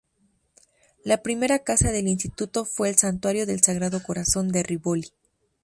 La 1.03 1.21
primera 1.21 1.59
casa 1.59 1.91
del 1.91 2.07
instituto 2.07 2.65
fue 2.65 2.89
el 2.89 2.97
Santuario 2.97 3.45
del 3.45 3.61
Sagrado 3.61 4.01
Corazón 4.01 4.47
de 4.47 4.63
Rivoli. 4.63 5.09